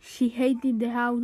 She 0.00 0.28
hated 0.28 0.80
the 0.80 0.90
house. 0.90 1.20